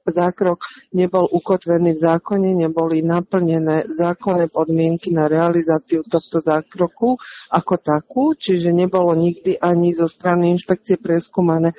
zákrok 0.08 0.62
nebol 0.96 1.26
ukotvený 1.28 1.98
v 1.98 2.04
zákone, 2.06 2.50
neboli 2.56 3.04
naplnené 3.04 3.92
zákonné 3.92 4.48
podmienky 4.54 5.12
na 5.12 5.26
realizáciu 5.28 6.06
tohto 6.06 6.40
zákroku 6.40 7.18
ako 7.50 7.74
takú, 7.82 8.38
čiže 8.38 8.72
nebolo 8.72 9.12
nikdy 9.18 9.58
ani 9.58 9.98
zo 9.98 10.06
strany 10.08 10.54
inšpekcie 10.56 11.02
preskúmané, 11.02 11.74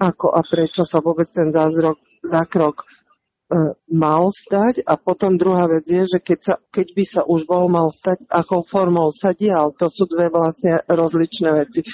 ako 0.00 0.34
a 0.34 0.42
prečo 0.42 0.82
sa 0.82 0.98
vôbec 0.98 1.30
ten 1.30 1.54
zákrok, 1.54 2.02
zákrok 2.26 2.82
E, 2.82 3.01
mal 3.92 4.32
stať 4.32 4.84
a 4.84 4.96
potom 4.96 5.36
druhá 5.36 5.68
vec 5.68 5.84
je, 5.84 6.04
že 6.04 6.18
keď, 6.18 6.38
sa, 6.40 6.54
keď 6.72 6.86
by 6.96 7.04
sa 7.04 7.22
už 7.28 7.44
bol 7.44 7.68
mal 7.68 7.92
stať, 7.92 8.24
akou 8.28 8.64
formou 8.64 9.12
sa 9.12 9.36
dial, 9.36 9.72
to 9.76 9.86
sú 9.92 10.08
dve 10.08 10.32
vlastne 10.32 10.80
rozličné 10.88 11.48
veci. 11.52 11.84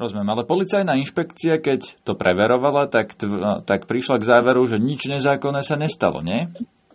Rozumiem, 0.00 0.34
ale 0.34 0.42
policajná 0.48 0.98
inšpekcia, 0.98 1.62
keď 1.62 2.02
to 2.02 2.18
preverovala, 2.18 2.90
tak, 2.90 3.14
tak 3.68 3.86
prišla 3.86 4.18
k 4.18 4.28
záveru, 4.28 4.66
že 4.66 4.82
nič 4.82 5.06
nezákonné 5.06 5.62
sa 5.62 5.78
nestalo, 5.78 6.24
nie? 6.24 6.50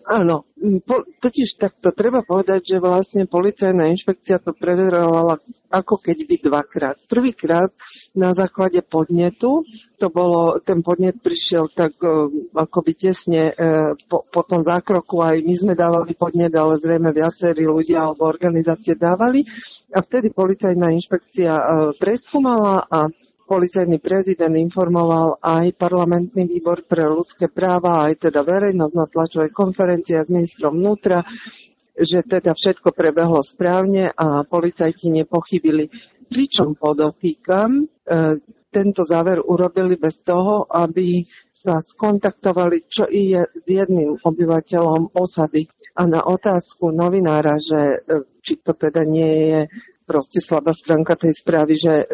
Áno, 0.07 0.47
po, 0.87 1.03
totiž 1.03 1.59
takto 1.59 1.91
treba 1.91 2.23
povedať, 2.23 2.63
že 2.63 2.77
vlastne 2.79 3.27
policajná 3.27 3.91
inšpekcia 3.91 4.39
to 4.39 4.55
preverovala 4.55 5.43
ako 5.67 5.99
keď 5.99 6.17
by 6.23 6.35
dvakrát. 6.39 6.97
Prvýkrát 7.11 7.75
na 8.15 8.31
základe 8.31 8.79
podnetu, 8.87 9.67
to 9.99 10.07
bolo, 10.07 10.63
ten 10.63 10.79
podnet 10.79 11.19
prišiel 11.19 11.67
tak 11.75 11.99
akoby 12.55 12.91
tesne 12.95 13.51
uh, 13.51 13.91
po, 14.07 14.23
po 14.23 14.41
tom 14.47 14.63
zákroku, 14.63 15.19
aj 15.19 15.43
my 15.43 15.53
sme 15.59 15.73
dávali 15.75 16.15
podnet, 16.15 16.55
ale 16.55 16.79
zrejme 16.79 17.11
viacerí 17.11 17.67
ľudia 17.67 18.07
alebo 18.07 18.31
organizácie 18.31 18.95
dávali. 18.95 19.43
A 19.91 19.99
vtedy 19.99 20.31
policajná 20.31 20.87
inšpekcia 20.95 21.51
uh, 21.51 21.91
preskúmala 21.99 22.87
a 22.87 23.11
policajný 23.47 24.03
prezident 24.03 24.51
informoval 24.59 25.39
aj 25.39 25.71
parlamentný 25.79 26.45
výbor 26.51 26.83
pre 26.83 27.07
ľudské 27.07 27.47
práva, 27.47 28.11
aj 28.11 28.27
teda 28.27 28.43
verejnosť 28.43 28.93
na 28.93 29.07
tlačovej 29.07 29.51
konferencii 29.55 30.19
s 30.19 30.29
ministrom 30.29 30.75
vnútra, 30.75 31.23
že 31.97 32.21
teda 32.27 32.53
všetko 32.53 32.91
prebehlo 32.91 33.39
správne 33.41 34.11
a 34.11 34.43
policajti 34.43 35.09
nepochybili. 35.09 35.87
Pričom 36.27 36.75
podotýkam, 36.75 37.81
e, 37.81 37.83
tento 38.67 39.07
záver 39.07 39.39
urobili 39.41 39.95
bez 39.95 40.21
toho, 40.21 40.67
aby 40.67 41.23
sa 41.49 41.81
skontaktovali, 41.81 42.85
čo 42.85 43.07
je 43.09 43.41
s 43.41 43.65
jedným 43.65 44.19
obyvateľom 44.21 45.15
osady. 45.15 45.65
A 45.97 46.05
na 46.05 46.21
otázku 46.21 46.93
novinára, 46.93 47.57
že 47.57 47.79
e, 47.79 47.97
či 48.43 48.61
to 48.61 48.77
teda 48.77 49.01
nie 49.07 49.33
je 49.49 49.59
proste 50.07 50.39
slabá 50.39 50.71
stránka 50.71 51.19
tej 51.19 51.35
správy, 51.35 51.75
že 51.75 51.93
e, 52.01 52.05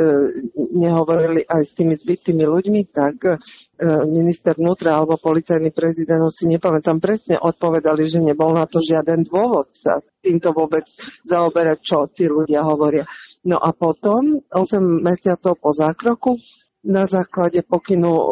nehovorili 0.73 1.45
aj 1.45 1.61
s 1.61 1.71
tými 1.77 1.93
zbytými 1.93 2.41
ľuďmi, 2.41 2.81
tak 2.89 3.15
e, 3.21 3.37
minister 4.09 4.57
vnútra 4.57 4.97
alebo 4.97 5.21
policajný 5.21 5.69
prezident, 5.69 6.25
si 6.33 6.49
nepamätám 6.49 6.97
presne, 6.97 7.37
odpovedali, 7.37 8.09
že 8.09 8.25
nebol 8.25 8.57
na 8.57 8.65
to 8.65 8.81
žiaden 8.81 9.29
dôvod 9.29 9.69
sa 9.77 10.01
týmto 10.25 10.57
vôbec 10.57 10.89
zaoberať, 11.21 11.77
čo 11.85 12.09
tí 12.09 12.25
ľudia 12.25 12.65
hovoria. 12.65 13.05
No 13.45 13.61
a 13.61 13.69
potom, 13.77 14.41
8 14.49 14.81
mesiacov 14.81 15.61
po 15.61 15.69
zákroku, 15.77 16.41
na 16.83 17.05
základe 17.05 17.61
pokynu 17.63 18.11
e, 18.11 18.25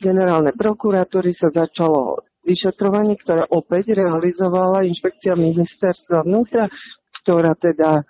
generálnej 0.00 0.56
prokuratúry 0.56 1.30
sa 1.36 1.52
začalo 1.52 2.24
vyšetrovanie, 2.42 3.14
ktoré 3.20 3.44
opäť 3.46 3.94
realizovala 3.94 4.88
inšpekcia 4.88 5.36
ministerstva 5.36 6.24
vnútra, 6.24 6.66
ktorá 7.20 7.52
teda 7.54 8.08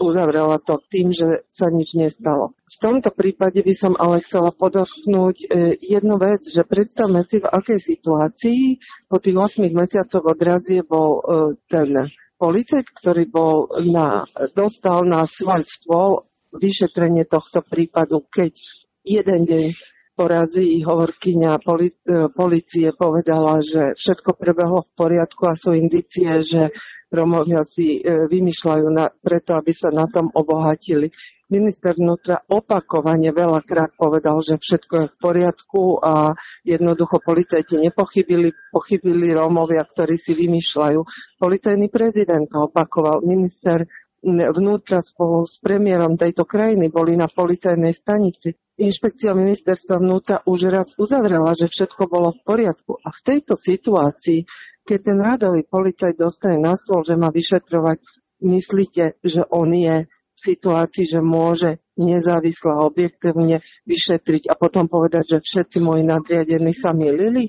uzavrela 0.00 0.58
to 0.62 0.80
tým, 0.90 1.10
že 1.10 1.46
sa 1.50 1.70
nič 1.70 1.98
nestalo. 1.98 2.54
V 2.66 2.76
tomto 2.78 3.14
prípade 3.14 3.62
by 3.62 3.74
som 3.74 3.94
ale 3.94 4.22
chcela 4.22 4.50
podotknúť 4.50 5.36
e, 5.44 5.46
jednu 5.78 6.18
vec, 6.18 6.42
že 6.46 6.66
predstavme 6.66 7.22
si, 7.26 7.38
v 7.38 7.50
akej 7.50 7.80
situácii 7.80 8.62
po 9.06 9.22
tých 9.22 9.36
8 9.36 9.70
mesiacoch 9.70 10.24
odrazie 10.26 10.82
bol 10.82 11.18
e, 11.18 11.22
ten 11.70 12.10
policajt, 12.38 12.86
ktorý 12.90 13.24
bol 13.30 13.70
na, 13.86 14.26
dostal 14.52 15.06
na 15.06 15.24
svoj 15.24 15.62
stôl 15.62 16.10
vyšetrenie 16.54 17.26
tohto 17.26 17.62
prípadu, 17.62 18.22
keď 18.30 18.54
jeden 19.02 19.42
deň 19.46 19.66
porazí 20.14 20.80
hovorkyňa 20.80 21.58
poli, 21.60 21.90
e, 21.90 22.30
policie 22.30 22.94
povedala, 22.94 23.60
že 23.60 23.98
všetko 23.98 24.38
prebehlo 24.38 24.86
v 24.86 24.94
poriadku 24.94 25.42
a 25.50 25.58
sú 25.58 25.74
indície, 25.74 26.30
že 26.46 26.70
Romovia 27.14 27.62
si 27.62 28.02
e, 28.02 28.26
vymýšľajú 28.26 28.86
na, 28.90 29.06
preto, 29.08 29.54
aby 29.54 29.70
sa 29.70 29.94
na 29.94 30.10
tom 30.10 30.28
obohatili. 30.34 31.14
Minister 31.46 31.94
vnútra 31.94 32.42
opakovane 32.50 33.30
veľakrát 33.30 33.94
povedal, 33.94 34.42
že 34.42 34.58
všetko 34.58 34.94
je 34.98 35.06
v 35.06 35.16
poriadku 35.22 35.82
a 36.02 36.34
jednoducho 36.66 37.22
policajti 37.22 37.78
nepochybili, 37.78 38.50
pochybili 38.74 39.30
Rómovia, 39.30 39.86
ktorí 39.86 40.18
si 40.18 40.34
vymýšľajú. 40.34 41.00
Policajný 41.38 41.86
prezident 41.94 42.50
to 42.50 42.66
opakoval, 42.66 43.22
minister 43.22 43.86
vnútra 44.24 45.04
spolu 45.04 45.44
s 45.44 45.60
premiérom 45.60 46.16
tejto 46.16 46.48
krajiny 46.48 46.88
boli 46.88 47.14
na 47.14 47.28
policajnej 47.28 47.92
stanici. 47.92 48.56
Inšpekcia 48.74 49.36
ministerstva 49.36 50.00
vnútra 50.00 50.36
už 50.48 50.66
raz 50.72 50.88
uzavrela, 50.98 51.54
že 51.54 51.70
všetko 51.70 52.10
bolo 52.10 52.34
v 52.34 52.40
poriadku. 52.42 52.98
A 53.04 53.12
v 53.12 53.20
tejto 53.22 53.54
situácii 53.54 54.48
keď 54.84 54.98
ten 55.00 55.18
radový 55.18 55.64
policajt 55.64 56.20
dostane 56.20 56.60
na 56.60 56.76
stôl, 56.76 57.02
že 57.02 57.16
má 57.16 57.32
vyšetrovať, 57.32 57.98
myslíte, 58.44 59.18
že 59.24 59.42
on 59.48 59.72
je 59.72 60.04
v 60.08 60.38
situácii, 60.38 61.08
že 61.08 61.20
môže 61.24 61.80
nezávisle 61.96 62.70
a 62.74 62.84
objektívne 62.84 63.64
vyšetriť 63.88 64.50
a 64.50 64.54
potom 64.58 64.90
povedať, 64.90 65.38
že 65.38 65.38
všetci 65.40 65.78
moji 65.80 66.02
nadriadení 66.04 66.74
sa 66.74 66.92
milili? 66.92 67.48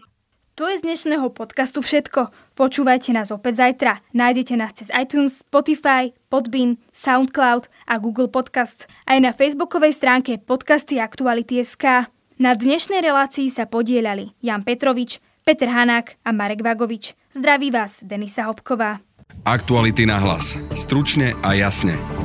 To 0.55 0.71
je 0.71 0.79
z 0.79 0.87
dnešného 0.87 1.35
podcastu 1.35 1.83
všetko. 1.83 2.31
Počúvajte 2.55 3.11
nás 3.11 3.27
opäť 3.27 3.59
zajtra. 3.59 3.99
Nájdete 4.15 4.55
nás 4.55 4.71
cez 4.71 4.87
iTunes, 4.95 5.43
Spotify, 5.43 6.15
Podbean, 6.31 6.79
Soundcloud 6.95 7.67
a 7.83 7.99
Google 7.99 8.31
Podcasts. 8.31 8.87
Aj 9.03 9.19
na 9.19 9.35
facebookovej 9.35 9.91
stránke 9.91 10.39
podcasty 10.39 10.95
Aktuality.sk. 11.03 12.07
Na 12.39 12.51
dnešnej 12.55 13.03
relácii 13.03 13.51
sa 13.51 13.67
podielali 13.67 14.31
Jan 14.39 14.63
Petrovič, 14.63 15.19
Peter 15.47 15.69
Hanák 15.69 16.11
a 16.25 16.31
Marek 16.31 16.63
Vagovič. 16.63 17.13
Zdraví 17.33 17.71
vás 17.71 17.99
Denisa 18.01 18.43
Hopková. 18.43 18.97
Aktuality 19.45 20.05
na 20.05 20.17
hlas. 20.17 20.57
Stručne 20.73 21.37
a 21.45 21.53
jasne. 21.53 22.24